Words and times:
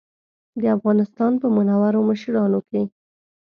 د 0.61 0.63
افغانستان 0.75 1.31
په 1.41 1.47
منورو 1.55 1.99
مشرانو 2.09 2.59
کې. 2.69 2.81